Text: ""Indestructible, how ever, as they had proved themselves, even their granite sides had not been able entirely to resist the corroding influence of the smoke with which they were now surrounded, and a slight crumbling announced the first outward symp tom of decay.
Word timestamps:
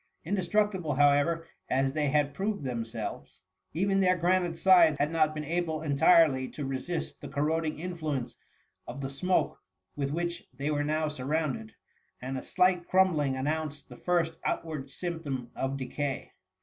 ""Indestructible, 0.25 0.95
how 0.95 1.11
ever, 1.11 1.47
as 1.69 1.93
they 1.93 2.09
had 2.09 2.33
proved 2.33 2.63
themselves, 2.63 3.39
even 3.71 3.99
their 3.99 4.17
granite 4.17 4.57
sides 4.57 4.97
had 4.97 5.11
not 5.11 5.35
been 5.35 5.45
able 5.45 5.83
entirely 5.83 6.47
to 6.47 6.65
resist 6.65 7.21
the 7.21 7.27
corroding 7.27 7.77
influence 7.77 8.35
of 8.87 8.99
the 8.99 9.11
smoke 9.11 9.59
with 9.95 10.09
which 10.09 10.43
they 10.55 10.71
were 10.71 10.83
now 10.83 11.07
surrounded, 11.07 11.75
and 12.19 12.35
a 12.35 12.41
slight 12.41 12.87
crumbling 12.87 13.35
announced 13.35 13.89
the 13.89 13.97
first 13.97 14.35
outward 14.43 14.89
symp 14.89 15.21
tom 15.21 15.51
of 15.55 15.77
decay. 15.77 16.31